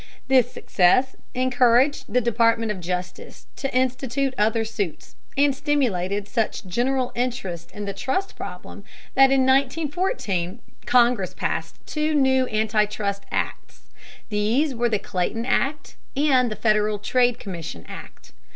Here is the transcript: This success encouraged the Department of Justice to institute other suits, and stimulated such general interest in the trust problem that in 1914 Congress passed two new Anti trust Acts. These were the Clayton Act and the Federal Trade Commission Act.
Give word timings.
This 0.29 0.51
success 0.51 1.15
encouraged 1.35 2.11
the 2.11 2.21
Department 2.21 2.71
of 2.71 2.79
Justice 2.79 3.45
to 3.55 3.71
institute 3.71 4.33
other 4.35 4.65
suits, 4.65 5.15
and 5.37 5.53
stimulated 5.53 6.27
such 6.27 6.65
general 6.65 7.11
interest 7.13 7.69
in 7.71 7.85
the 7.85 7.93
trust 7.93 8.35
problem 8.35 8.83
that 9.13 9.29
in 9.31 9.41
1914 9.45 10.59
Congress 10.87 11.35
passed 11.35 11.75
two 11.85 12.15
new 12.15 12.47
Anti 12.47 12.85
trust 12.85 13.25
Acts. 13.31 13.89
These 14.29 14.73
were 14.73 14.89
the 14.89 14.97
Clayton 14.97 15.45
Act 15.45 15.97
and 16.17 16.49
the 16.49 16.55
Federal 16.55 16.97
Trade 16.97 17.37
Commission 17.37 17.85
Act. 17.87 18.31